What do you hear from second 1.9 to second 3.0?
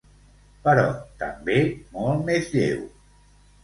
molt més lleu.